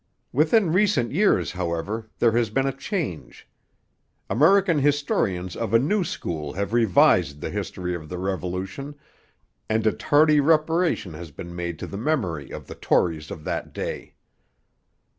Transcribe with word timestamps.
Within 0.33 0.71
recent 0.73 1.11
years, 1.11 1.51
however, 1.51 2.09
there 2.17 2.31
has 2.31 2.49
been 2.49 2.65
a 2.65 2.71
change. 2.75 3.47
American 4.31 4.79
historians 4.79 5.55
of 5.55 5.75
a 5.75 5.77
new 5.77 6.03
school 6.03 6.53
have 6.53 6.73
revised 6.73 7.39
the 7.39 7.51
history 7.51 7.93
of 7.93 8.09
the 8.09 8.17
Revolution, 8.17 8.95
and 9.69 9.85
a 9.85 9.91
tardy 9.91 10.39
reparation 10.39 11.13
has 11.13 11.29
been 11.29 11.55
made 11.55 11.77
to 11.77 11.85
the 11.85 11.97
memory 11.97 12.49
of 12.49 12.65
the 12.65 12.73
Tories 12.73 13.29
of 13.29 13.43
that 13.43 13.73
day. 13.73 14.15